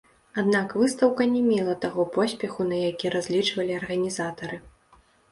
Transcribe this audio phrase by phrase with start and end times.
[0.41, 4.57] Аднак выстаўка не мела таго поспеху, на які разлічвалі арганізатары.